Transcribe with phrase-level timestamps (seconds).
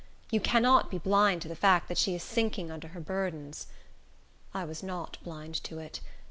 [0.31, 3.67] You cannot be blind to the fact that she is sinking under her burdens."
[4.51, 5.99] I was not blind to it.